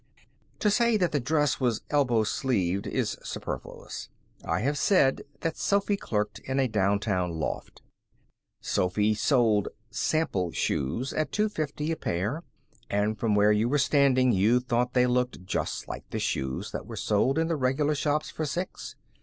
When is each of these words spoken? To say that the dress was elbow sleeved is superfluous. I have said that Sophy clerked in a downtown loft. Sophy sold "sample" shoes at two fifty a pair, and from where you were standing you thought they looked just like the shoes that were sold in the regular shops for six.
To 0.57 0.71
say 0.71 0.97
that 0.97 1.11
the 1.11 1.19
dress 1.19 1.59
was 1.59 1.83
elbow 1.91 2.23
sleeved 2.23 2.87
is 2.87 3.19
superfluous. 3.21 4.09
I 4.43 4.61
have 4.61 4.75
said 4.75 5.21
that 5.41 5.57
Sophy 5.57 5.95
clerked 5.95 6.39
in 6.39 6.59
a 6.59 6.67
downtown 6.67 7.33
loft. 7.33 7.83
Sophy 8.61 9.13
sold 9.13 9.67
"sample" 9.91 10.51
shoes 10.53 11.13
at 11.13 11.31
two 11.31 11.49
fifty 11.49 11.91
a 11.91 11.95
pair, 11.95 12.41
and 12.89 13.15
from 13.19 13.35
where 13.35 13.51
you 13.51 13.69
were 13.69 13.77
standing 13.77 14.31
you 14.31 14.59
thought 14.59 14.95
they 14.95 15.05
looked 15.05 15.45
just 15.45 15.87
like 15.87 16.09
the 16.09 16.17
shoes 16.17 16.71
that 16.71 16.87
were 16.87 16.95
sold 16.95 17.37
in 17.37 17.45
the 17.47 17.55
regular 17.55 17.93
shops 17.93 18.31
for 18.31 18.43
six. 18.43 18.95